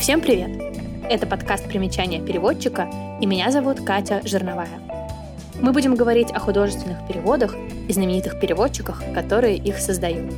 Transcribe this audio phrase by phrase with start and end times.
[0.00, 0.50] Всем привет!
[1.10, 2.90] Это подкаст «Примечания переводчика»
[3.20, 4.80] и меня зовут Катя Жирновая.
[5.60, 7.54] Мы будем говорить о художественных переводах
[7.86, 10.32] и знаменитых переводчиках, которые их создают.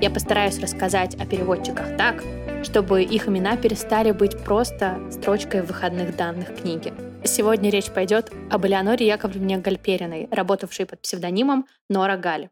[0.00, 2.22] Я постараюсь рассказать о переводчиках так,
[2.62, 6.92] чтобы их имена перестали быть просто строчкой в выходных данных книги.
[7.26, 12.50] Сегодня речь пойдет об Элеоноре Яковлевне Гальпериной, работавшей под псевдонимом Нора Галь.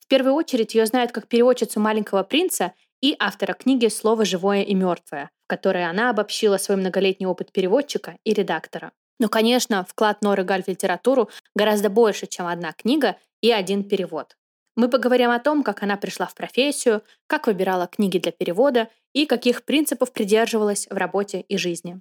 [0.00, 2.72] В первую очередь ее знают как переводчицу «Маленького принца»
[3.02, 8.16] и автора книги «Слово живое и мертвое», в которой она обобщила свой многолетний опыт переводчика
[8.24, 8.92] и редактора.
[9.20, 14.36] Но, конечно, вклад Норы Галь в литературу гораздо больше, чем одна книга и один перевод.
[14.74, 19.26] Мы поговорим о том, как она пришла в профессию, как выбирала книги для перевода и
[19.26, 22.00] каких принципов придерживалась в работе и жизни.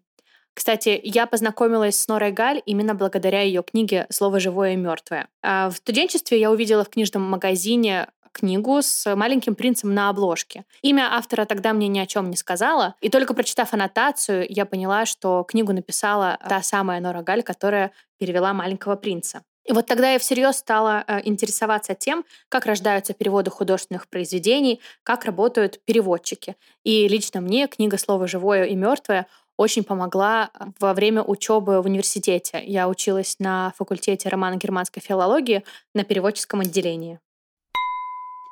[0.54, 5.28] Кстати, я познакомилась с Норой Галь именно благодаря ее книге «Слово живое и мертвое».
[5.42, 10.66] А в студенчестве я увидела в книжном магазине книгу с маленьким принцем на обложке.
[10.82, 15.06] Имя автора тогда мне ни о чем не сказала, и только прочитав аннотацию, я поняла,
[15.06, 19.44] что книгу написала та самая Нора Галь, которая перевела маленького принца.
[19.66, 25.24] И вот тогда я всерьез стала э, интересоваться тем, как рождаются переводы художественных произведений, как
[25.24, 26.58] работают переводчики.
[26.84, 32.64] И лично мне книга «Слово живое и мертвое» очень помогла во время учебы в университете.
[32.66, 37.20] Я училась на факультете романо-германской филологии на переводческом отделении.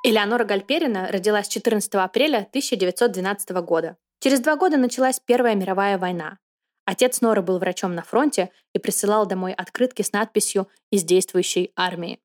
[0.03, 3.97] Элеонора Гальперина родилась 14 апреля 1912 года.
[4.19, 6.39] Через два года началась Первая мировая война.
[6.85, 12.19] Отец Норы был врачом на фронте и присылал домой открытки с надписью «Из действующей армии».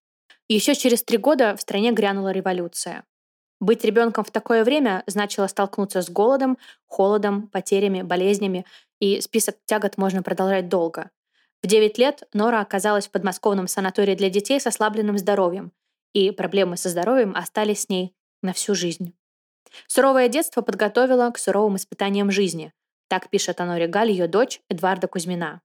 [0.48, 3.04] еще через три года в стране грянула революция.
[3.60, 8.66] Быть ребенком в такое время значило столкнуться с голодом, холодом, потерями, болезнями,
[9.00, 11.10] и список тягот можно продолжать долго.
[11.62, 15.72] В 9 лет Нора оказалась в подмосковном санатории для детей с ослабленным здоровьем
[16.12, 19.14] и проблемы со здоровьем остались с ней на всю жизнь.
[19.86, 22.72] Суровое детство подготовило к суровым испытаниям жизни.
[23.08, 25.60] Так пишет о Норе Галь ее дочь Эдварда Кузьмина.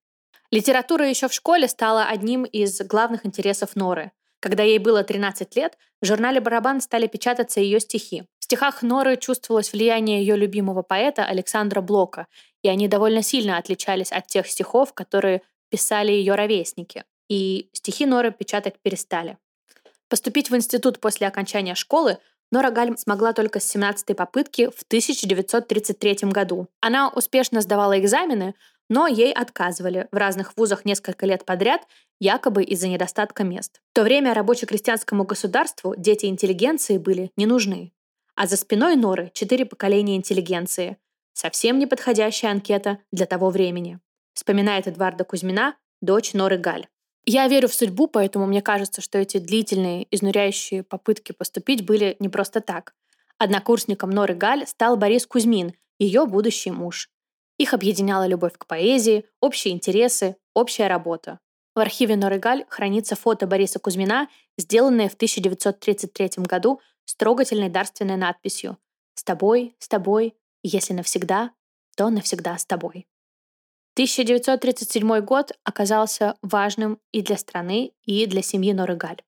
[0.51, 4.11] Литература еще в школе стала одним из главных интересов Норы.
[4.41, 8.23] Когда ей было 13 лет, в журнале «Барабан» стали печататься ее стихи.
[8.39, 12.25] В стихах Норы чувствовалось влияние ее любимого поэта Александра Блока,
[12.63, 17.05] и они довольно сильно отличались от тех стихов, которые писали ее ровесники.
[17.29, 19.37] И стихи Норы печатать перестали.
[20.09, 22.17] Поступить в институт после окончания школы
[22.51, 26.67] Нора Гальм смогла только с 17-й попытки в 1933 году.
[26.81, 28.55] Она успешно сдавала экзамены,
[28.91, 31.87] но ей отказывали в разных вузах несколько лет подряд,
[32.19, 33.79] якобы из-за недостатка мест.
[33.91, 37.93] В то время рабоче-крестьянскому государству дети интеллигенции были не нужны.
[38.35, 40.97] А за спиной Норы четыре поколения интеллигенции.
[41.31, 44.01] Совсем неподходящая анкета для того времени.
[44.33, 46.87] Вспоминает Эдварда Кузьмина, дочь Норы Галь.
[47.25, 52.27] Я верю в судьбу, поэтому мне кажется, что эти длительные, изнуряющие попытки поступить были не
[52.27, 52.93] просто так.
[53.37, 57.09] Однокурсником Норы Галь стал Борис Кузьмин, ее будущий муж.
[57.61, 61.39] Их объединяла любовь к поэзии, общие интересы, общая работа.
[61.75, 68.17] В архиве Норы Галь хранится фото Бориса Кузьмина, сделанное в 1933 году с трогательной дарственной
[68.17, 68.79] надписью
[69.13, 70.33] «С тобой, с тобой,
[70.63, 71.51] если навсегда,
[71.95, 73.05] то навсегда с тобой».
[73.93, 79.21] 1937 год оказался важным и для страны, и для семьи Норы Галь.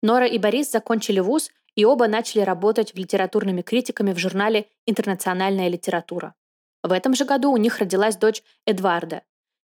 [0.00, 6.36] Нора и Борис закончили вуз и оба начали работать литературными критиками в журнале «Интернациональная литература».
[6.82, 9.22] В этом же году у них родилась дочь Эдварда,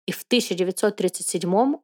[0.07, 1.77] и в 1937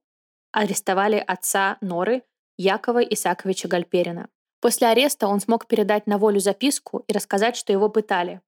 [0.53, 2.23] арестовали отца Норы
[2.57, 4.29] Якова Исаковича Гальперина.
[4.61, 8.41] После ареста он смог передать на волю записку и рассказать, что его пытали.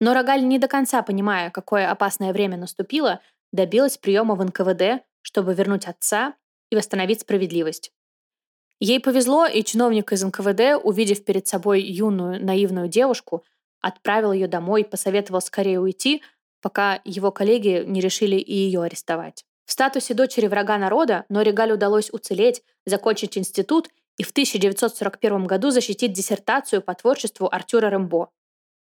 [0.00, 3.20] Но Рогаль, не до конца понимая, какое опасное время наступило,
[3.52, 6.34] добилась приема в НКВД, чтобы вернуть отца
[6.70, 7.92] и восстановить справедливость.
[8.78, 13.42] Ей повезло, и чиновник из НКВД, увидев перед собой юную, наивную девушку,
[13.86, 16.22] отправил ее домой посоветовал скорее уйти,
[16.60, 19.44] пока его коллеги не решили и ее арестовать.
[19.64, 26.12] В статусе дочери врага народа Норигаль удалось уцелеть, закончить институт и в 1941 году защитить
[26.12, 28.30] диссертацию по творчеству Артюра Рэмбо.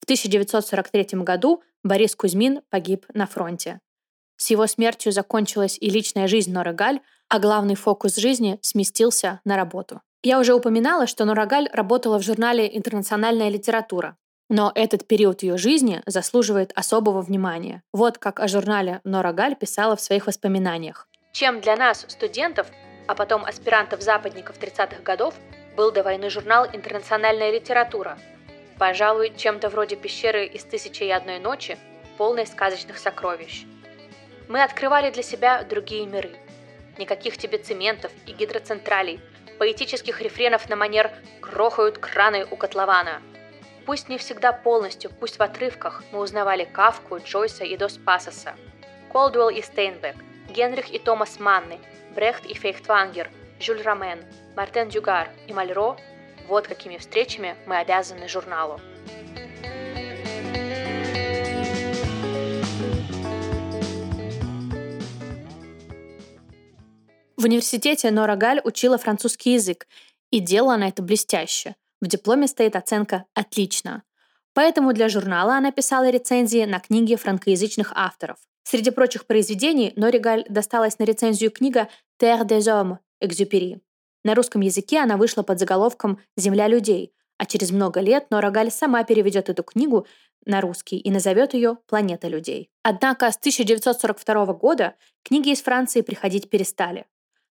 [0.00, 3.80] В 1943 году Борис Кузьмин погиб на фронте.
[4.36, 9.56] С его смертью закончилась и личная жизнь Норы Галь, а главный фокус жизни сместился на
[9.56, 10.00] работу.
[10.22, 14.16] Я уже упоминала, что Нора Галь работала в журнале «Интернациональная литература»,
[14.50, 17.82] но этот период ее жизни заслуживает особого внимания.
[17.94, 21.08] Вот как о журнале Нора Галь писала в своих воспоминаниях.
[21.32, 22.66] Чем для нас, студентов,
[23.06, 25.34] а потом аспирантов-западников 30-х годов,
[25.74, 28.18] был до войны журнал «Интернациональная литература»,
[28.80, 31.76] Пожалуй, чем-то вроде пещеры из «Тысячи и одной ночи»,
[32.16, 33.66] полной сказочных сокровищ.
[34.48, 36.30] Мы открывали для себя другие миры.
[36.96, 39.20] Никаких тебе цементов и гидроцентралей,
[39.58, 41.10] поэтических рефренов на манер
[41.42, 43.20] «грохают краны у котлована».
[43.90, 48.54] Пусть не всегда полностью, пусть в отрывках мы узнавали Кавку, Джойса и Дос Пасоса,
[49.10, 50.14] Колдуэлл и Стейнбек,
[50.48, 51.80] Генрих и Томас Манны,
[52.14, 53.28] Брехт и Фейхтвангер,
[53.58, 54.20] Жюль Ромен,
[54.54, 55.96] Мартен Дюгар и Мальро–
[56.48, 58.80] вот какими встречами мы обязаны журналу.
[67.36, 69.88] В университете Нора Галь учила французский язык
[70.30, 71.74] и делала она это блестяще.
[72.00, 74.02] В дипломе стоит оценка «отлично».
[74.52, 78.38] Поэтому для журнала она писала рецензии на книги франкоязычных авторов.
[78.64, 81.88] Среди прочих произведений Норигаль досталась на рецензию книга
[82.20, 83.80] «Terre des hommes» Экзюпери.
[84.24, 89.02] На русском языке она вышла под заголовком «Земля людей», а через много лет Норагаль сама
[89.04, 90.06] переведет эту книгу
[90.44, 92.70] на русский и назовет ее «Планета людей».
[92.82, 97.06] Однако с 1942 года книги из Франции приходить перестали.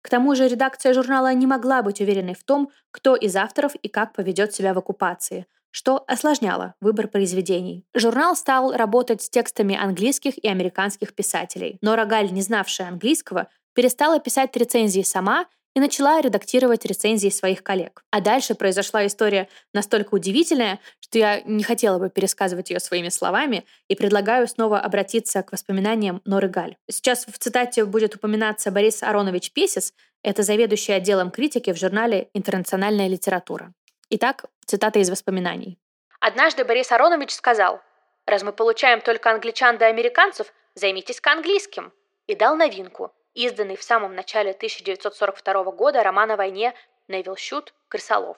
[0.07, 3.89] К тому же редакция журнала не могла быть уверенной в том, кто из авторов и
[3.89, 7.85] как поведет себя в оккупации, что осложняло выбор произведений.
[7.93, 14.21] Журнал стал работать с текстами английских и американских писателей, но Рогаль, не знавшая английского, перестала
[14.21, 15.45] писать рецензии сама
[15.77, 18.03] и начала редактировать рецензии своих коллег.
[18.09, 23.63] А дальше произошла история настолько удивительная, что я не хотела бы пересказывать ее своими словами
[23.87, 26.77] и предлагаю снова обратиться к воспоминаниям Норы Галь.
[26.89, 29.93] Сейчас в цитате будет упоминаться Борис Аронович Песис,
[30.23, 33.71] это заведующий отделом критики в журнале «Интернациональная литература».
[34.09, 35.77] Итак, цитата из воспоминаний.
[36.19, 37.81] «Однажды Борис Аронович сказал,
[38.25, 41.93] раз мы получаем только англичан да американцев, займитесь-ка английским.
[42.25, 46.73] И дал новинку изданный в самом начале 1942 года роман о войне
[47.07, 48.37] Невил Щут «Крысолов».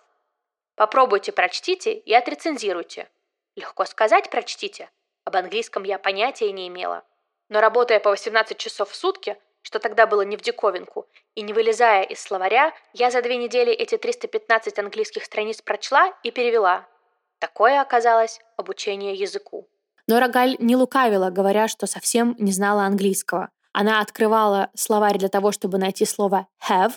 [0.75, 3.09] Попробуйте, прочтите и отрецензируйте.
[3.55, 4.89] Легко сказать «прочтите».
[5.23, 7.03] Об английском я понятия не имела.
[7.47, 11.53] Но работая по 18 часов в сутки, что тогда было не в диковинку, и не
[11.53, 16.85] вылезая из словаря, я за две недели эти 315 английских страниц прочла и перевела.
[17.39, 19.67] Такое оказалось обучение языку.
[20.07, 23.49] Но Рогаль не лукавила, говоря, что совсем не знала английского.
[23.79, 26.95] Она открывала словарь для того, чтобы найти слово have,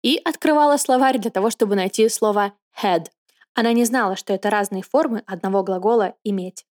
[0.00, 3.06] и открывала словарь для того, чтобы найти слово had.
[3.54, 6.66] Она не знала, что это разные формы одного глагола «иметь».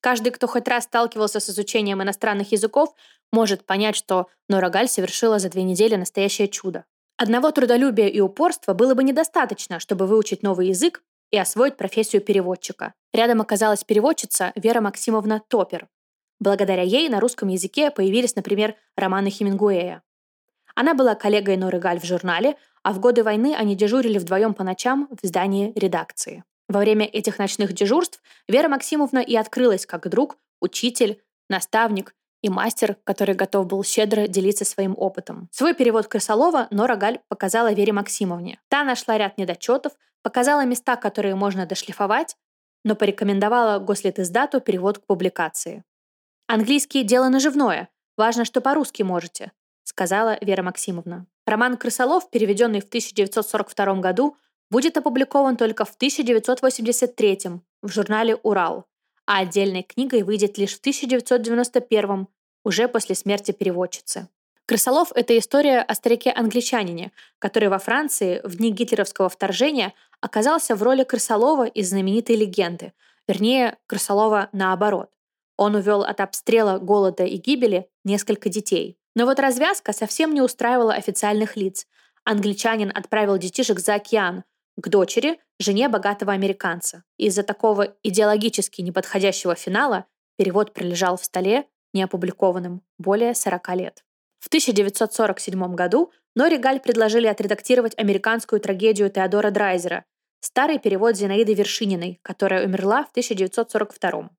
[0.00, 2.94] Каждый, кто хоть раз сталкивался с изучением иностранных языков,
[3.32, 6.84] может понять, что Нора Галь совершила за две недели настоящее чудо.
[7.16, 11.02] Одного трудолюбия и упорства было бы недостаточно, чтобы выучить новый язык
[11.32, 12.94] и освоить профессию переводчика.
[13.12, 15.88] Рядом оказалась переводчица Вера Максимовна Топер,
[16.40, 20.02] Благодаря ей на русском языке появились, например, романы Хемингуэя.
[20.74, 24.64] Она была коллегой Норы Галь в журнале, а в годы войны они дежурили вдвоем по
[24.64, 26.44] ночам в здании редакции.
[26.68, 32.96] Во время этих ночных дежурств Вера Максимовна и открылась как друг, учитель, наставник и мастер,
[33.04, 35.48] который готов был щедро делиться своим опытом.
[35.50, 38.58] Свой перевод Крысолова Нора Галь показала Вере Максимовне.
[38.68, 39.92] Та нашла ряд недочетов,
[40.22, 42.36] показала места, которые можно дошлифовать,
[42.84, 45.84] но порекомендовала Гослитиздату перевод к публикации.
[46.46, 47.88] «Английский— дело наживное.
[48.16, 49.52] Важно, что по-русски можете»,—
[49.82, 51.26] сказала Вера Максимовна.
[51.46, 54.36] Роман «Крысолов», переведенный в 1942 году,
[54.70, 58.84] будет опубликован только в 1983 в журнале «Урал»,
[59.26, 62.28] а отдельной книгой выйдет лишь в 1991
[62.62, 64.28] уже после смерти переводчицы.
[64.66, 71.04] Крысолов— это история о старике-англичанине, который во Франции в дни гитлеровского вторжения оказался в роли
[71.04, 72.92] крысолова из знаменитой легенды,
[73.28, 75.10] вернее, крысолова наоборот.
[75.56, 78.98] Он увел от обстрела, голода и гибели несколько детей.
[79.14, 81.86] Но вот развязка совсем не устраивала официальных лиц.
[82.24, 84.44] Англичанин отправил детишек за океан,
[84.76, 87.04] к дочери, жене богатого американца.
[87.16, 90.06] Из-за такого идеологически неподходящего финала
[90.36, 94.04] перевод пролежал в столе неопубликованным более 40 лет.
[94.40, 100.04] В 1947 году Нори Галь предложили отредактировать американскую трагедию Теодора Драйзера,
[100.40, 104.30] старый перевод Зинаиды Вершининой, которая умерла в 1942.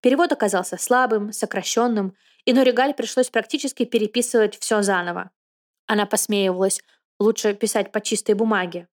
[0.00, 5.30] Перевод оказался слабым, сокращенным, и Норигаль пришлось практически переписывать все заново.
[5.86, 6.80] Она посмеивалась,
[7.18, 8.88] лучше писать по чистой бумаге.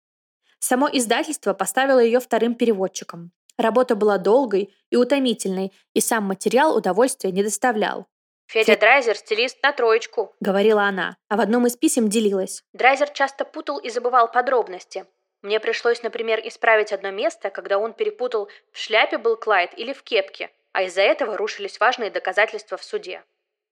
[0.60, 3.32] Само издательство поставило ее вторым переводчиком.
[3.58, 8.08] Работа была долгой и утомительной, и сам материал удовольствия не доставлял.
[8.48, 12.64] «Федя Драйзер– стилист на троечку»,— говорила она, а в одном из писем делилась.
[12.74, 15.06] Драйзер часто путал и забывал подробности.
[15.42, 20.04] Мне пришлось, например, исправить одно место, когда он перепутал, в шляпе был Клайд или в
[20.04, 23.24] кепке а из-за этого рушились важные доказательства в суде.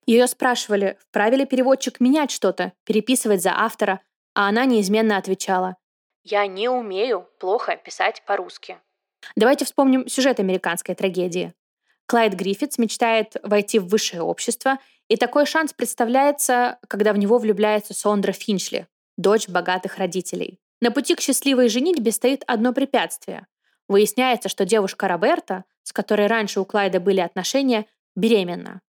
[0.05, 4.00] Ее спрашивали, вправе ли переводчик менять что-то, переписывать за автора,
[4.33, 5.75] а она неизменно отвечала.
[6.24, 8.77] «Я не умею плохо писать по-русски».
[9.36, 11.53] Давайте вспомним сюжет американской трагедии.
[12.05, 14.77] Клайд Гриффитс мечтает войти в высшее общество,
[15.10, 20.57] и такой шанс представляется, когда в него влюбляется Сондра Финчли, дочь богатых родителей.
[20.79, 23.45] На пути к счастливой женитьбе стоит одно препятствие.
[23.89, 27.86] Выясняется, что девушка Роберта, с которой раньше у Клайда были отношения,
[28.16, 28.82] беременна.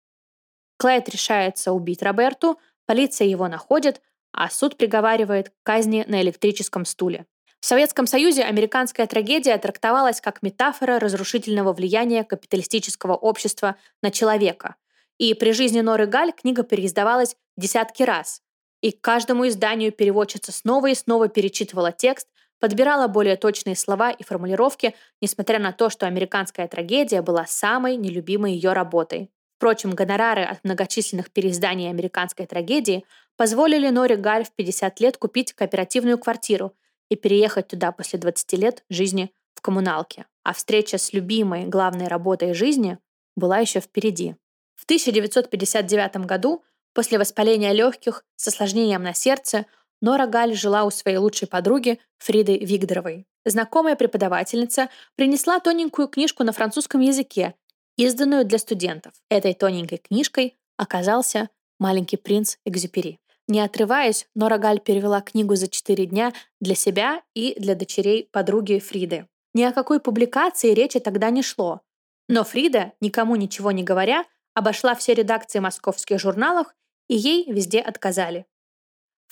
[0.78, 4.00] Клайд решается убить Роберту, полиция его находит,
[4.32, 7.26] а суд приговаривает к казни на электрическом стуле.
[7.60, 14.76] В Советском Союзе американская трагедия трактовалась как метафора разрушительного влияния капиталистического общества на человека.
[15.16, 18.42] И при жизни Норы Галь книга переиздавалась десятки раз.
[18.82, 22.28] И к каждому изданию переводчица снова и снова перечитывала текст,
[22.64, 28.54] подбирала более точные слова и формулировки, несмотря на то, что американская трагедия была самой нелюбимой
[28.54, 29.30] ее работой.
[29.58, 33.04] Впрочем, гонорары от многочисленных переизданий американской трагедии
[33.36, 36.72] позволили Норе Галь в 50 лет купить кооперативную квартиру
[37.10, 40.24] и переехать туда после 20 лет жизни в коммуналке.
[40.42, 42.96] А встреча с любимой главной работой жизни
[43.36, 44.36] была еще впереди.
[44.74, 49.66] В 1959 году, после воспаления легких с осложнением на сердце,
[50.00, 53.26] Нора Галь жила у своей лучшей подруги Фриды Вигдоровой.
[53.44, 57.54] Знакомая преподавательница принесла тоненькую книжку на французском языке
[57.96, 59.12] изданную для студентов.
[59.28, 61.48] Этой тоненькой книжкой оказался
[61.78, 63.20] «Маленький принц Экзюпери».
[63.46, 68.78] Не отрываясь, Нора Галь перевела книгу за четыре дня для себя и для дочерей подруги
[68.78, 69.28] Фриды.
[69.52, 71.82] Ни о какой публикации речи тогда не шло.
[72.28, 74.24] Но Фрида, никому ничего не говоря,
[74.54, 76.74] обошла все редакции московских журналов,
[77.08, 78.46] и ей везде отказали.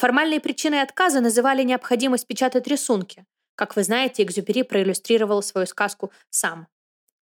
[0.03, 3.25] Формальной причиной отказа называли необходимость печатать рисунки.
[3.55, 6.67] Как вы знаете, Экзюпери проиллюстрировал свою сказку сам.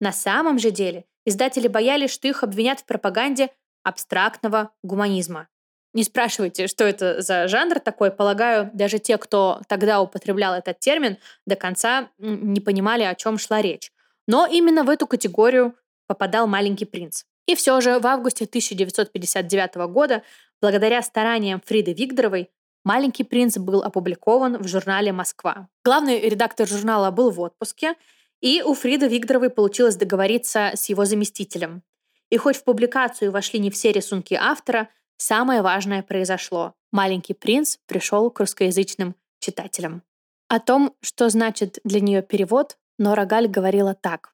[0.01, 3.51] На самом же деле Издатели боялись, что их обвинят в пропаганде
[3.83, 5.47] абстрактного гуманизма.
[5.93, 8.11] Не спрашивайте, что это за жанр такой.
[8.11, 13.61] Полагаю, даже те, кто тогда употреблял этот термин, до конца не понимали, о чем шла
[13.61, 13.93] речь.
[14.27, 15.73] Но именно в эту категорию
[16.05, 17.23] попадал «Маленький принц».
[17.45, 20.21] И все же в августе 1959 года,
[20.59, 22.51] благодаря стараниям Фриды Вигдоровой,
[22.87, 25.67] «Маленький принц» был опубликован в журнале «Москва».
[25.83, 27.95] Главный редактор журнала был в отпуске,
[28.39, 31.83] и у Фриды Викторовой получилось договориться с его заместителем.
[32.29, 36.75] И хоть в публикацию вошли не все рисунки автора, самое важное произошло.
[36.93, 40.01] Маленький принц пришел к русскоязычным читателям.
[40.47, 44.33] О том, что значит для нее перевод, Нора Галь говорила так.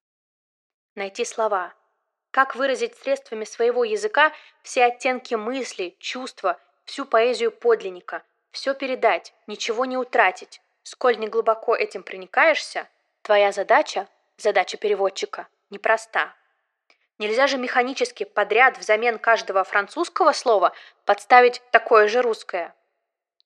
[0.94, 1.74] Найти слова.
[2.30, 4.32] Как выразить средствами своего языка
[4.62, 8.22] все оттенки мысли, чувства, всю поэзию подлинника.
[8.54, 10.62] Все передать, ничего не утратить.
[10.84, 12.88] Сколь не глубоко этим проникаешься,
[13.24, 16.36] Твоя задача, задача переводчика, непроста.
[17.20, 20.74] Нельзя же механически подряд взамен каждого французского слова
[21.06, 22.76] подставить такое же русское.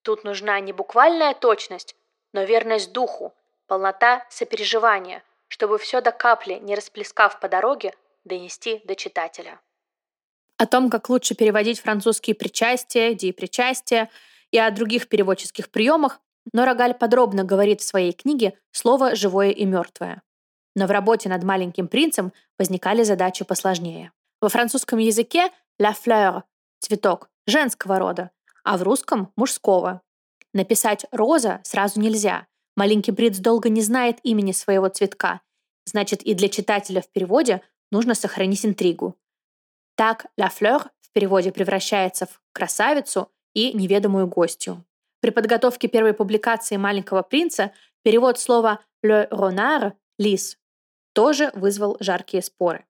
[0.01, 1.95] Тут нужна не буквальная точность,
[2.33, 3.35] но верность духу,
[3.67, 7.93] полнота сопереживания, чтобы все до капли, не расплескав по дороге,
[8.25, 9.59] донести до читателя.
[10.57, 14.09] О том, как лучше переводить французские причастия, диепричастия
[14.51, 16.21] и о других переводческих приемах
[16.53, 20.21] но Рогаль подробно говорит в своей книге слово «живое» и «мертвое».
[20.75, 24.11] Но в работе над «Маленьким принцем» возникали задачи посложнее.
[24.41, 25.49] Во французском языке
[25.81, 26.43] «la fleur»—
[26.79, 28.31] цветок женского рода,
[28.63, 30.01] а в русском— мужского.
[30.53, 32.47] Написать «роза» сразу нельзя.
[32.75, 35.41] Маленький принц долго не знает имени своего цветка.
[35.85, 37.61] Значит, и для читателя в переводе
[37.91, 39.17] нужно сохранить интригу.
[39.95, 44.85] Так «la fleur» в переводе превращается в красавицу и неведомую гостью.
[45.19, 47.71] При подготовке первой публикации «Маленького принца»
[48.03, 50.59] перевод слова «le renard»— «лис»
[51.13, 52.85] тоже вызвал жаркие споры.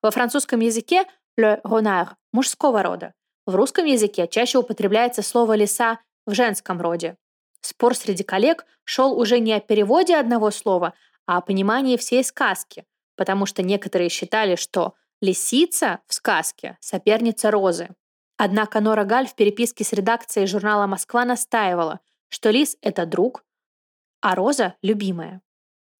[0.00, 3.14] Во французском языке «le renard»— мужского рода.
[3.46, 7.16] В русском языке чаще употребляется слово «лиса» в женском роде.
[7.60, 10.94] Спор среди коллег шел уже не о переводе одного слова,
[11.26, 12.84] а о понимании всей сказки,
[13.16, 17.88] потому что некоторые считали, что лисица в сказке— соперница розы,
[18.44, 23.44] Однако Нора Галь в переписке с редакцией журнала «Москва» настаивала, что лис— это друг,
[24.20, 25.42] а роза— любимая.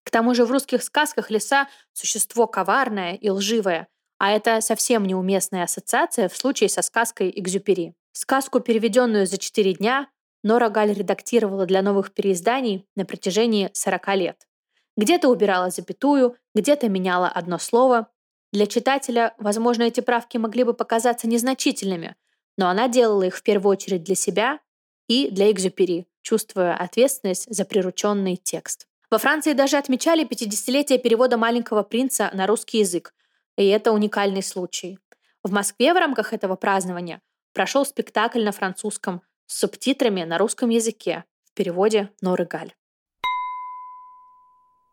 [0.02, 3.86] К тому же в русских сказках лиса— существо коварное и лживое,
[4.18, 7.94] а это совсем неуместная ассоциация в случае со сказкой «Экзюпери».
[8.10, 10.08] Сказку, переведенную за четыре дня,
[10.42, 14.48] Нора Галь редактировала для новых переизданий на протяжении 40 лет.
[14.96, 18.08] Где-то убирала запятую, где-то меняла одно слово.
[18.52, 22.16] Для читателя, возможно, эти правки могли бы показаться незначительными,
[22.56, 24.60] но она делала их в первую очередь для себя
[25.08, 28.86] и для Экзюпери, чувствуя ответственность за прирученный текст.
[29.10, 33.14] Во Франции даже отмечали 50-летие перевода «Маленького принца» на русский язык,
[33.56, 34.98] и это уникальный случай.
[35.42, 37.20] В Москве в рамках этого празднования
[37.52, 42.74] прошел спектакль на французском с субтитрами на русском языке в переводе Норы Галь.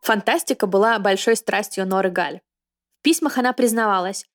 [0.01, 2.41] Фантастика была большой страстью Норы Галь.
[2.99, 4.25] В письмах она признавалась,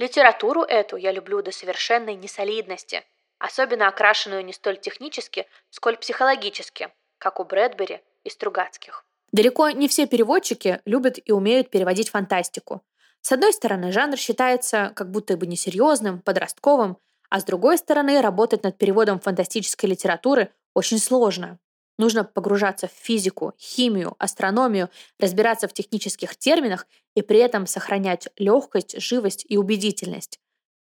[0.00, 3.04] Литературу эту я люблю до совершенной несолидности,
[3.38, 6.88] особенно окрашенную не столь технически, сколь психологически,
[7.18, 9.04] как у Брэдбери и Стругацких.
[9.30, 12.80] Далеко не все переводчики любят и умеют переводить фантастику.
[13.20, 16.96] С одной стороны, жанр считается как будто бы несерьезным, подростковым,
[17.28, 21.58] а с другой стороны, работать над переводом фантастической литературы очень сложно.
[22.00, 24.88] Нужно погружаться в физику, химию, астрономию,
[25.18, 30.40] разбираться в технических терминах и при этом сохранять легкость, живость и убедительность.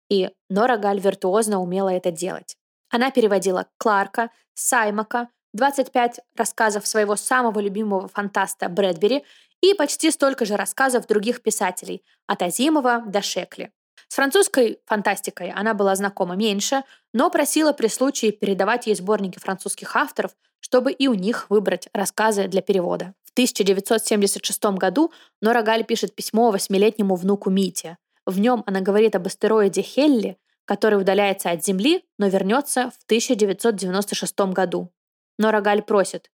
[0.09, 2.55] И Нора Галь виртуозно умела это делать.
[2.89, 9.25] Она переводила Кларка, Саймака, 25 рассказов своего самого любимого фантаста Брэдбери
[9.59, 13.73] и почти столько же рассказов других писателей, от Азимова до Шекли.
[14.07, 19.97] С французской фантастикой она была знакома меньше, но просила при случае передавать ей сборники французских
[19.97, 20.31] авторов,
[20.69, 23.15] чтобы и у них выбрать рассказы для перевода.
[23.23, 25.11] В 1976 году
[25.41, 27.97] Нора Галь пишет письмо восьмилетнему внуку Мите.
[28.27, 34.39] В нем она говорит об астероиде Хелли, который удаляется от Земли, но вернется в 1996
[34.53, 34.91] году.
[35.39, 36.29] Нора Галь просит.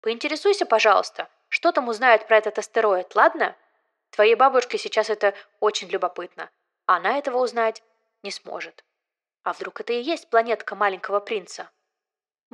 [0.00, 3.54] «Поинтересуйся, пожалуйста, что там узнают про этот астероид, ладно?
[4.10, 6.48] Твоей бабушке сейчас это очень любопытно.
[6.86, 7.82] Она этого узнать
[8.22, 8.82] не сможет.
[9.42, 11.68] А вдруг это и есть планетка маленького принца?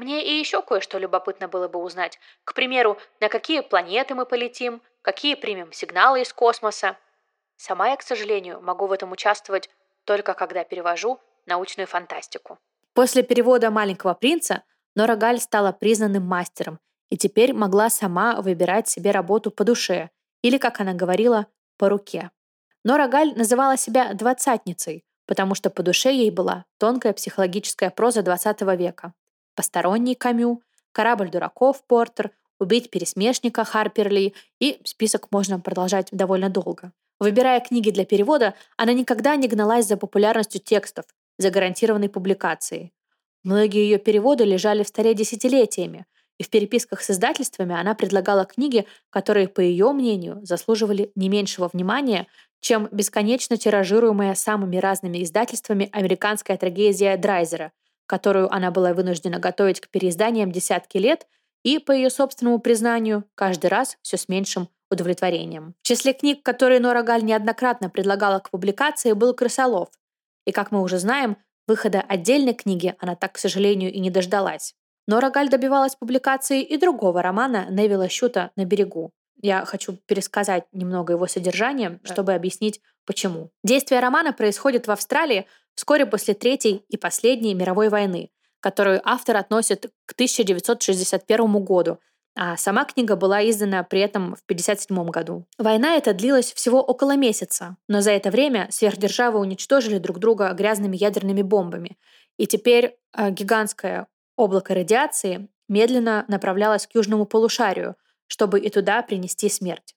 [0.00, 2.19] Мне и еще кое-что любопытно было бы узнать.
[2.45, 6.97] К примеру, на какие планеты мы полетим, какие примем сигналы из космоса.
[7.57, 9.69] Сама я, к сожалению, могу в этом участвовать
[10.07, 12.59] только когда перевожу научную фантастику.
[12.95, 14.62] После перевода «Маленького принца»
[14.97, 16.80] Нора Галь стала признанным мастером
[17.11, 20.09] и теперь могла сама выбирать себе работу по душе
[20.40, 22.30] или, как она говорила, по руке.
[22.85, 28.76] Нора Галь называла себя «двадцатницей», потому что по душе ей была тонкая психологическая проза XX
[28.78, 29.12] века.
[29.60, 36.92] «Посторонний Камю», «Корабль дураков» Портер, «Убить пересмешника» Харперли и список можно продолжать довольно долго.
[37.18, 41.04] Выбирая книги для перевода, она никогда не гналась за популярностью текстов,
[41.36, 42.94] за гарантированной публикацией.
[43.44, 46.06] Многие ее переводы лежали в столе десятилетиями,
[46.38, 51.68] и в переписках с издательствами она предлагала книги, которые, по ее мнению, заслуживали не меньшего
[51.70, 52.28] внимания,
[52.60, 57.73] чем бесконечно тиражируемая самыми разными издательствами американская трагедия Драйзера,
[58.10, 61.28] которую она была вынуждена готовить к переизданиям десятки лет
[61.62, 65.76] и, по ее собственному признанию, каждый раз все с меньшим удовлетворением.
[65.80, 69.90] В числе книг, которые Нора Галь неоднократно предлагала к публикации, был «Крысолов».
[70.44, 71.36] И, как мы уже знаем,
[71.68, 74.75] выхода отдельной книги она так, к сожалению, и не дождалась.
[75.06, 79.12] Но Рогаль добивалась публикации и другого романа Невилла Щута «На берегу».
[79.40, 83.50] Я хочу пересказать немного его содержание, чтобы объяснить, почему.
[83.62, 85.46] Действие романа происходит в Австралии
[85.80, 91.99] вскоре после Третьей и последней мировой войны, которую автор относит к 1961 году,
[92.36, 95.47] а сама книга была издана при этом в 1957 году.
[95.56, 100.99] Война эта длилась всего около месяца, но за это время сверхдержавы уничтожили друг друга грязными
[100.99, 101.97] ядерными бомбами.
[102.36, 109.49] И теперь э, гигантская Облако радиации медленно направлялось к южному полушарию, чтобы и туда принести
[109.49, 109.97] смерть.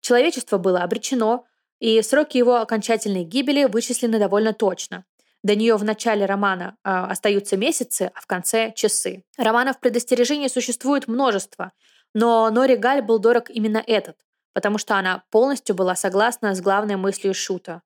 [0.00, 1.46] Человечество было обречено,
[1.80, 5.04] и сроки его окончательной гибели вычислены довольно точно.
[5.42, 9.24] До нее в начале романа э, остаются месяцы, а в конце— часы.
[9.38, 11.72] Романов предостережений существует множество,
[12.14, 14.16] но Нори Галь был дорог именно этот,
[14.52, 17.82] потому что она полностью была согласна с главной мыслью Шута.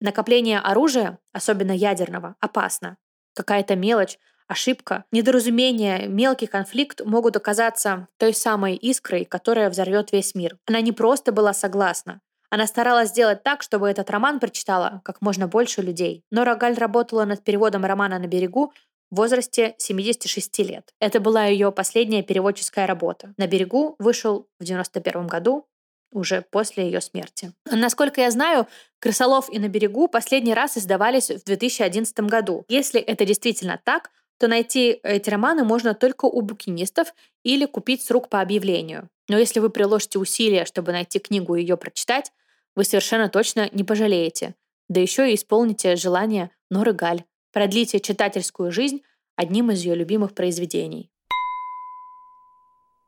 [0.00, 2.96] Накопление оружия, особенно ядерного, опасно.
[3.34, 10.58] Какая-то мелочь Ошибка, недоразумение, мелкий конфликт могут оказаться той самой искрой, которая взорвет весь мир.
[10.66, 12.20] Она не просто была согласна.
[12.54, 16.22] Она старалась сделать так, чтобы этот роман прочитала как можно больше людей.
[16.30, 18.72] Но Рогаль работала над переводом романа «На берегу»
[19.10, 20.94] в возрасте 76 лет.
[21.00, 23.34] Это была ее последняя переводческая работа.
[23.38, 25.66] «На берегу» вышел в 91 году,
[26.12, 27.52] уже после ее смерти.
[27.68, 28.68] Насколько я знаю,
[29.00, 32.64] «Крысолов» и «На берегу» последний раз издавались в 2011 году.
[32.68, 38.12] Если это действительно так, то найти эти романы можно только у букинистов или купить с
[38.12, 39.08] рук по объявлению.
[39.28, 42.30] Но если вы приложите усилия, чтобы найти книгу и ее прочитать,
[42.76, 44.54] вы совершенно точно не пожалеете.
[44.88, 47.24] Да еще и исполните желание Норы Галь.
[47.52, 49.02] Продлите читательскую жизнь
[49.36, 51.10] одним из ее любимых произведений.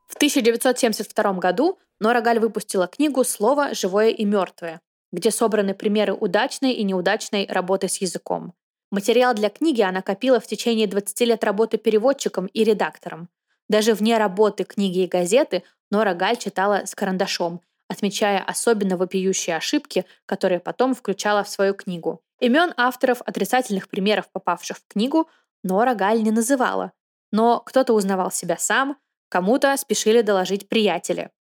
[0.07, 6.73] В 1972 году Нора Галь выпустила книгу «Слово живое и мертвое», где собраны примеры удачной
[6.73, 8.53] и неудачной работы с языком.
[8.89, 13.29] Материал для книги она копила в течение 20 лет работы переводчиком и редактором.
[13.67, 20.05] Даже вне работы книги и газеты Нора Галь читала с карандашом, отмечая особенно вопиющие ошибки,
[20.25, 22.21] которые потом включала в свою книгу.
[22.39, 25.29] Имен авторов отрицательных примеров, попавших в книгу,
[25.63, 26.91] Нора Галь не называла.
[27.31, 28.97] Но кто-то узнавал себя сам,
[29.29, 31.31] кому-то спешили доложить приятели.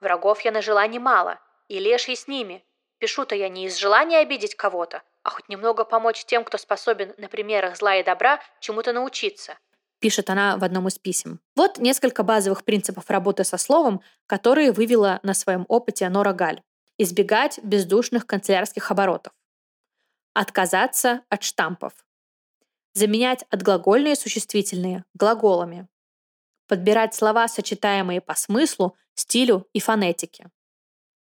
[0.00, 1.38] «Врагов я нажила немало,
[1.68, 2.64] и леший с ними.
[2.98, 7.28] Пишу-то я не из желания обидеть кого-то, а хоть немного помочь тем, кто способен на
[7.28, 9.56] примерах зла и добра чему-то научиться.
[10.02, 11.40] Пишет она в одном из писем.
[11.56, 16.62] Вот несколько базовых принципов работы со словом, которые вывела на своем опыте Нора Галь.
[16.98, 19.32] Избегать бездушных канцелярских оборотов.
[20.34, 21.92] Отказаться от штампов.
[22.94, 25.88] Заменять отглагольные существительные глаголами.
[26.68, 30.50] Подбирать слова, сочетаемые по смыслу, стилю и фонетике.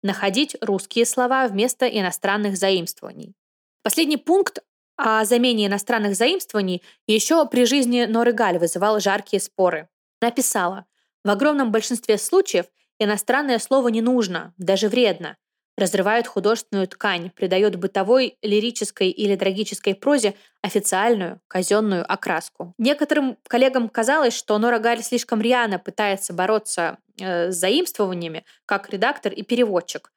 [0.02, 3.36] Находить русские слова вместо иностранных заимствований.
[3.84, 4.60] Последний пункт
[4.98, 9.90] о замене иностранных заимствований еще при жизни Норы Галь вызывал жаркие споры.
[10.22, 10.86] Написала,
[11.24, 12.66] в огромном большинстве случаев
[13.00, 15.38] иностранное слово не нужно, даже вредно,
[15.78, 22.74] разрывают художественную ткань, придает бытовой, лирической или трагической прозе официальную, казенную окраску.
[22.78, 29.34] Некоторым коллегам казалось, что Нора Галь слишком рьяно пытается бороться э, с заимствованиями, как редактор
[29.34, 30.12] и переводчик.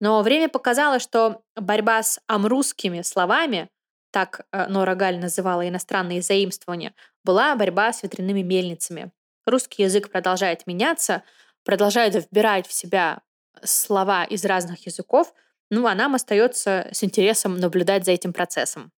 [0.00, 3.68] Но время показало, что борьба с амрусскими словами,
[4.12, 6.94] так э, Нора Галь называла иностранные заимствования,
[7.24, 9.10] была борьба с ветряными мельницами.
[9.46, 11.24] Русский язык продолжает меняться,
[11.64, 13.22] продолжает вбирать в себя
[13.64, 15.34] слова из разных языков,
[15.70, 18.92] ну а нам остается с интересом наблюдать за этим процессом.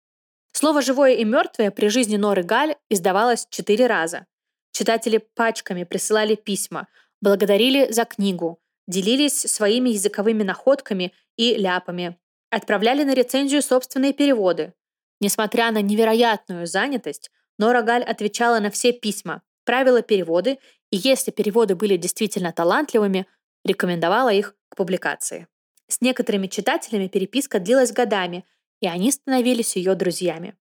[0.52, 4.26] Слово «живое» и «мертвое» при жизни Норы Галь издавалось четыре раза.
[4.72, 6.88] Читатели пачками присылали письма,
[7.20, 12.18] благодарили за книгу, делились своими языковыми находками и ляпами,
[12.50, 14.74] отправляли на рецензию собственные переводы.
[15.20, 20.58] Несмотря на невероятную занятость, Нора Галь отвечала на все письма, правила переводы,
[20.90, 23.26] и если переводы были действительно талантливыми,
[23.64, 25.48] рекомендовала их к публикации.
[25.88, 28.44] С некоторыми читателями переписка длилась годами,
[28.80, 30.56] и они становились ее друзьями.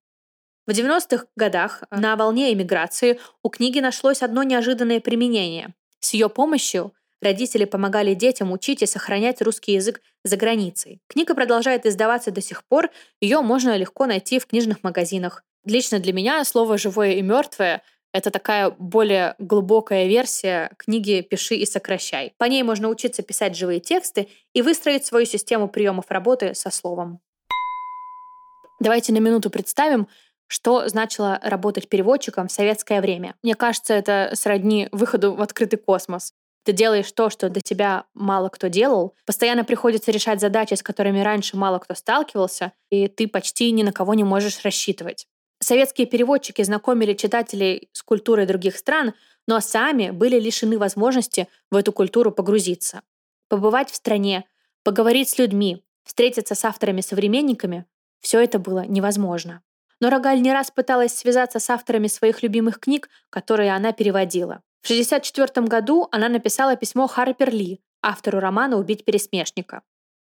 [0.65, 5.73] В 90-х годах на волне эмиграции у книги нашлось одно неожиданное применение.
[5.99, 10.99] С ее помощью родители помогали детям учить и сохранять русский язык за границей.
[11.07, 15.43] Книга продолжает издаваться до сих пор, ее можно легко найти в книжных магазинах.
[15.65, 17.81] Лично для меня слово «живое» и «мертвое»
[18.13, 22.33] Это такая более глубокая версия книги «Пиши и сокращай».
[22.37, 27.21] По ней можно учиться писать живые тексты и выстроить свою систему приемов работы со словом.
[28.79, 30.07] Давайте на минуту представим,
[30.45, 33.33] что значило работать переводчиком в советское время.
[33.41, 36.33] Мне кажется, это сродни выходу в открытый космос.
[36.63, 39.15] Ты делаешь то, что до тебя мало кто делал.
[39.25, 43.91] Постоянно приходится решать задачи, с которыми раньше мало кто сталкивался, и ты почти ни на
[43.91, 45.27] кого не можешь рассчитывать.
[45.59, 49.13] Советские переводчики знакомили читателей с культурой других стран,
[49.47, 53.01] но сами были лишены возможности в эту культуру погрузиться.
[53.49, 54.45] Побывать в стране,
[54.83, 57.85] поговорить с людьми, встретиться с авторами-современниками—
[58.19, 59.61] все это было невозможно.
[59.99, 64.61] Но Рогаль не раз пыталась связаться с авторами своих любимых книг, которые она переводила.
[64.83, 69.81] В 1964 году она написала письмо Харпер Ли, автору романа «Убить пересмешника».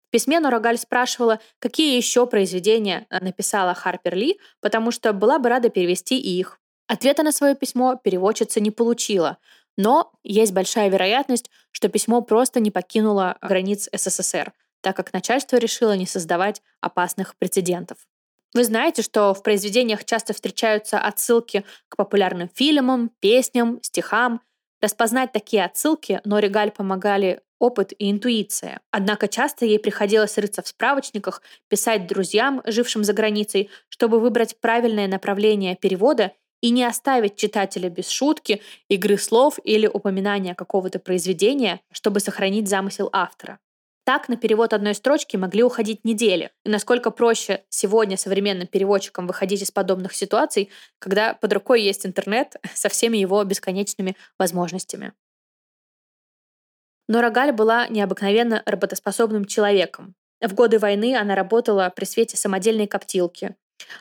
[0.09, 5.49] В письме Норагаль спрашивала, какие еще произведения э, написала Харпер Ли, потому что была бы
[5.49, 6.59] рада перевести их.
[6.89, 9.39] Ответа на свое письмо переводчица не получила,
[9.77, 15.97] но есть большая вероятность, что письмо просто не покинуло границ СССР, так как начальство решило
[15.97, 17.99] не создавать опасных прецедентов.
[18.55, 24.41] Вы знаете, что в произведениях часто встречаются отсылки к популярным фильмам, песням, стихам.
[24.81, 28.81] Распознать такие отсылки Нори Галь помогали опыт и интуиция.
[28.93, 35.09] Однако часто ей приходилось рыться в справочниках, писать друзьям, жившим за границей, чтобы выбрать правильное
[35.09, 42.21] направление перевода и не оставить читателя без шутки, игры слов или упоминания какого-то произведения, чтобы
[42.21, 43.59] сохранить замысел автора.
[44.09, 46.51] Так на перевод одной строчки могли уходить недели.
[46.65, 52.57] И насколько проще сегодня современным переводчикам выходить из подобных ситуаций, когда под рукой есть интернет
[52.75, 55.13] со всеми его бесконечными возможностями.
[57.07, 60.15] Но Рогаль была необыкновенно работоспособным человеком.
[60.41, 63.57] В годы войны она работала при свете самодельной коптилки.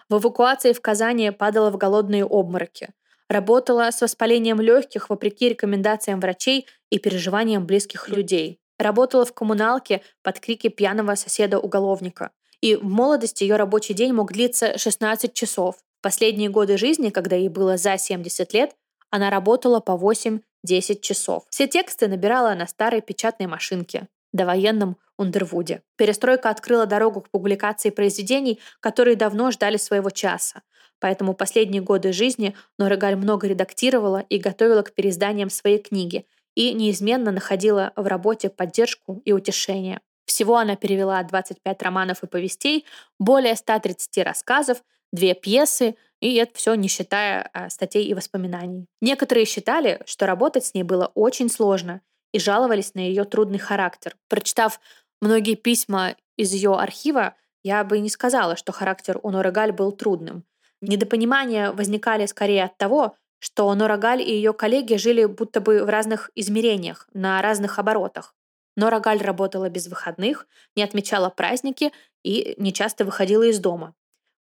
[0.07, 2.91] В эвакуации в Казани падала в голодные обмороки.
[3.27, 8.61] Работала с воспалением легких вопреки рекомендациям врачей и переживаниям близких людей.
[8.79, 12.31] Работала в коммуналке под крики пьяного соседа-уголовника.
[12.61, 15.75] И в молодости ее рабочий день мог длиться 16 часов.
[15.99, 18.75] В последние годы жизни, когда ей было за 70 лет,
[19.09, 21.43] она работала по 8 10 часов.
[21.49, 25.81] Все тексты набирала на старой печатной машинке, довоенном Ундервуде.
[25.95, 30.61] Перестройка открыла дорогу к публикации произведений, которые давно ждали своего часа.
[30.99, 36.25] Поэтому последние годы жизни Норегаль много редактировала и готовила к переизданиям своей книги
[36.57, 40.01] и неизменно находила в работе поддержку и утешение.
[40.25, 42.83] Всего она перевела 25 романов и повестей,
[43.19, 44.81] более 130 рассказов,
[45.13, 48.87] две пьесы, и это все не считая а, статей и воспоминаний.
[49.01, 52.01] Некоторые считали, что работать с ней было очень сложно
[52.33, 54.17] и жаловались на ее трудный характер.
[54.27, 54.79] Прочитав
[55.21, 59.91] многие письма из ее архива, я бы не сказала, что характер у Норы Галь был
[59.91, 60.43] трудным.
[60.81, 65.89] Недопонимания возникали скорее от того, что Нора Галь и ее коллеги жили будто бы в
[65.89, 68.35] разных измерениях, на разных оборотах.
[68.75, 71.91] Нора Галь работала без выходных, не отмечала праздники
[72.23, 73.95] и не часто выходила из дома.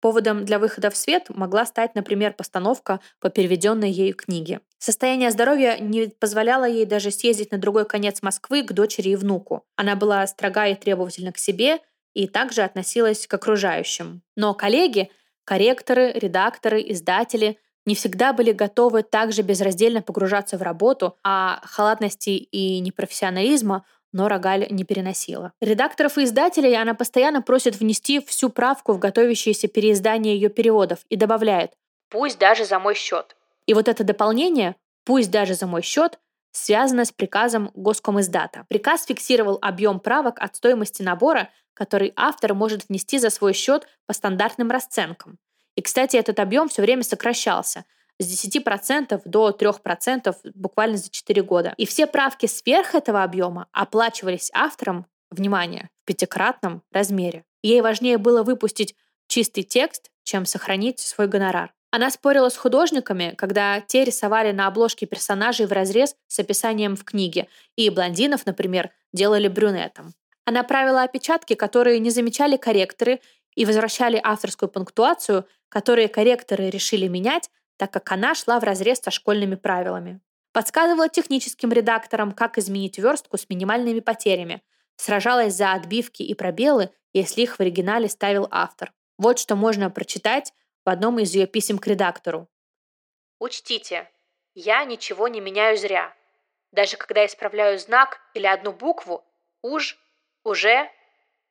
[0.04, 4.60] Поводом для выхода в свет могла стать, например, постановка по переведенной ею книге.
[4.78, 9.66] Состояние здоровья не позволяло ей даже съездить на другой конец Москвы к дочери и внуку.
[9.78, 11.80] Она была строга и требовательна к себе
[12.14, 14.24] и также относилась к окружающим.
[14.36, 15.10] Но коллеги,
[15.46, 22.80] корректоры, редакторы, издатели не всегда были готовы также безраздельно погружаться в работу, а халатности и
[22.80, 25.52] непрофессионализма но Рогаль не переносила.
[25.60, 31.18] Редакторов и издателей она постоянно просит внести всю правку в готовящееся переиздание ее переводов и
[31.18, 31.74] добавляет
[32.10, 33.36] «пусть даже за мой счет».
[33.66, 36.20] И вот это дополнение «пусть даже за мой счет»
[36.52, 38.66] связано с приказом Госкомиздата.
[38.70, 44.14] Приказ фиксировал объем правок от стоимости набора, который автор может внести за свой счет по
[44.14, 45.40] стандартным расценкам.
[45.76, 47.86] И, кстати, этот объем все время сокращался–
[48.20, 51.74] с 10% до 3% буквально за 4 года.
[51.78, 57.44] И все правки сверх этого объема оплачивались автором, внимание, в пятикратном размере.
[57.62, 58.96] Ей важнее было выпустить
[59.28, 61.74] чистый текст, чем сохранить свой гонорар.
[61.92, 67.04] Она спорила с художниками, когда те рисовали на обложке персонажей в разрез с описанием в
[67.04, 70.14] книге, и блондинов, например, делали брюнетом.
[70.46, 73.22] Она правила опечатки, которые не замечали корректоры
[73.56, 79.56] и возвращали авторскую пунктуацию, которые корректоры решили менять, так как она шла вразрез со школьными
[79.56, 80.22] правилами.
[80.52, 84.62] Подсказывала техническим редакторам, как изменить верстку с минимальными потерями,
[84.98, 88.94] сражалась за отбивки и пробелы, если их в оригинале ставил автор.
[89.18, 90.54] Вот что можно прочитать
[90.86, 92.48] в одном из ее писем к редактору.
[93.40, 94.08] Учтите,
[94.54, 96.14] я ничего не меняю зря.
[96.72, 99.26] Даже когда исправляю знак или одну букву,
[99.64, 99.98] уж,
[100.44, 100.88] уже,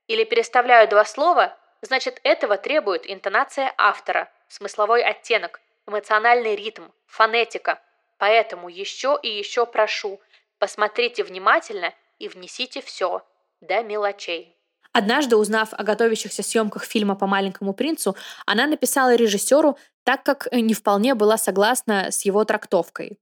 [0.07, 7.81] или переставляю два слова, значит этого требует интонация автора, смысловой оттенок, эмоциональный ритм, фонетика.
[8.19, 10.21] Поэтому еще и еще прошу,
[10.59, 13.27] посмотрите внимательно и внесите все,
[13.61, 14.57] до мелочей.
[14.93, 18.15] Однажды, узнав о готовящихся съемках фильма по «Маленькому принцу»,
[18.45, 23.19] она написала режиссеру, так как не вполне была согласна с его трактовкой.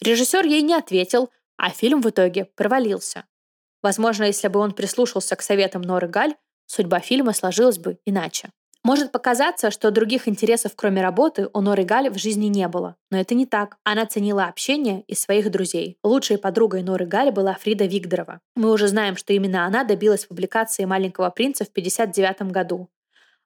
[0.00, 3.26] Режиссер ей не ответил, а фильм в итоге провалился.
[3.82, 6.34] Возможно, если бы он прислушался к советам Норы Галь,
[6.72, 8.50] судьба фильма сложилась бы иначе.
[8.84, 12.96] Может показаться, что других интересов, кроме работы, у Норы Галь в жизни не было.
[13.12, 13.76] Но это не так.
[13.84, 15.98] Она ценила общение и своих друзей.
[16.02, 18.40] Лучшей подругой Норы Галь была Фрида Вигдорова.
[18.56, 22.88] Мы уже знаем, что именно она добилась публикации «Маленького принца» в 1959 году.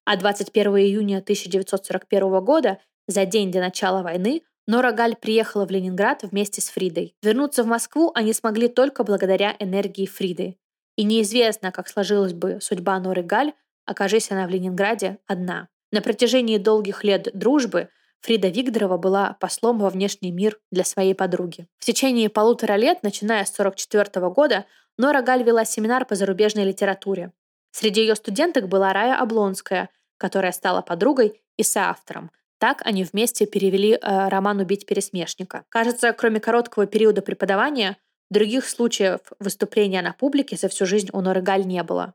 [0.06, 6.22] А 21 июня 1941 года, за день до начала войны, Нора Галь приехала в Ленинград
[6.22, 7.14] вместе с Фридой.
[7.22, 10.56] Вернуться в Москву они смогли только благодаря энергии Фриды.
[10.96, 13.52] И неизвестно, как сложилась бы судьба Норы Галь,
[13.84, 15.68] окажись она в Ленинграде одна.
[15.92, 21.68] На протяжении долгих лет дружбы Фрида Вигдорова была послом во внешний мир для своей подруги.
[21.78, 24.66] В течение полутора лет, начиная с 1944 года,
[24.98, 27.32] Нора Галь вела семинар по зарубежной литературе.
[27.70, 32.30] Среди ее студенток была Рая Облонская, которая стала подругой и соавтором.
[32.58, 35.64] Так они вместе перевели э, роман «Убить пересмешника».
[35.68, 37.98] Кажется, кроме короткого периода преподавания,
[38.30, 42.14] других случаев выступления на публике за всю жизнь у Норы Галь не было.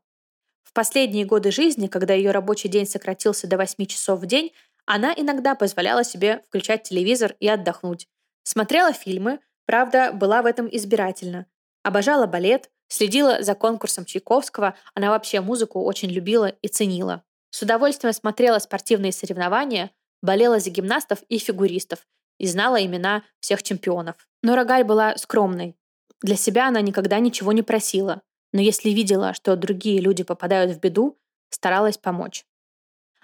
[0.64, 4.54] В последние годы жизни, когда ее рабочий день сократился до 8 часов в день,
[4.86, 8.08] она иногда позволяла себе включать телевизор и отдохнуть.
[8.44, 11.46] Смотрела фильмы, правда, была в этом избирательна.
[11.84, 17.24] Обожала балет, следила за конкурсом Чайковского, она вообще музыку очень любила и ценила.
[17.50, 24.16] С удовольствием смотрела спортивные соревнования, болела за гимнастов и фигуристов и знала имена всех чемпионов.
[24.42, 25.76] Но Рогаль была скромной.
[26.22, 28.22] Для себя она никогда ничего не просила,
[28.54, 31.18] но если видела, что другие люди попадают в беду,
[31.50, 32.46] старалась помочь.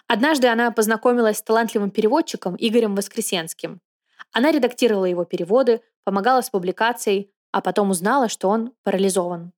[0.08, 3.82] Однажды она познакомилась с талантливым переводчиком Игорем Воскресенским.
[4.32, 9.52] Она редактировала его переводы, помогала с публикацией, а потом узнала, что он парализован.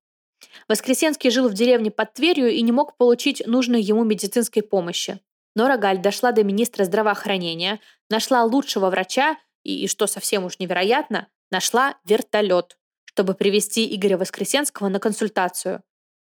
[0.67, 5.19] Воскресенский жил в деревне под Тверью и не мог получить нужной ему медицинской помощи.
[5.56, 11.95] Но Рогаль дошла до министра здравоохранения, нашла лучшего врача и, что совсем уж невероятно, нашла
[12.06, 12.80] вертолет
[13.13, 15.82] чтобы привести Игоря Воскресенского на консультацию.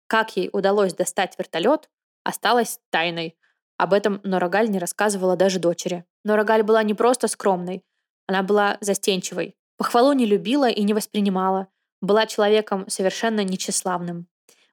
[0.06, 1.90] Как ей удалось достать вертолет,
[2.24, 3.36] осталось тайной.
[3.78, 6.06] Об этом Норагаль не рассказывала даже дочери.
[6.24, 7.84] Норагаль была не просто скромной,
[8.28, 9.56] она была застенчивой.
[9.76, 11.68] Похвалу не любила и не воспринимала.
[12.00, 14.28] Была человеком совершенно нечеславным.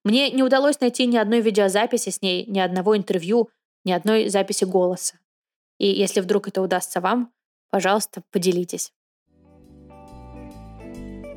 [0.05, 3.49] Мне не удалось найти ни одной видеозаписи с ней, ни одного интервью,
[3.87, 5.19] ни одной записи голоса.
[5.79, 7.33] И если вдруг это удастся вам,
[7.71, 8.93] пожалуйста, поделитесь.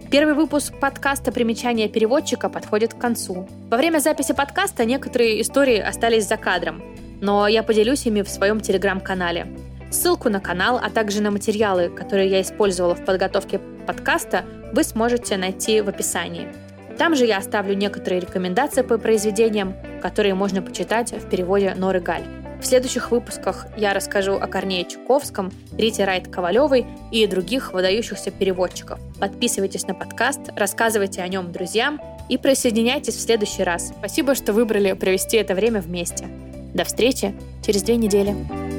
[0.09, 3.45] Первый выпуск подкаста «Примечания переводчика» подходит к концу.
[3.69, 6.81] Во время записи подкаста некоторые истории остались за кадром,
[7.19, 9.47] но я поделюсь ими в своем телеграм-канале.
[9.91, 15.35] Ссылку на канал, а также на материалы, которые я использовала в подготовке подкаста, вы сможете
[15.35, 16.47] найти в описании.
[16.97, 22.23] Там же я оставлю некоторые рекомендации по произведениям, которые можно почитать в переводе Норы Галь.
[22.59, 28.99] В следующих выпусках я расскажу о Корнее Чуковском, Рите Райт Ковалевой и других выдающихся переводчиков.
[29.19, 33.93] Подписывайтесь на подкаст, рассказывайте о нем друзьям и присоединяйтесь в следующий раз.
[33.97, 36.27] Спасибо, что выбрали провести это время вместе.
[36.73, 37.33] До встречи
[37.65, 38.76] через две недели.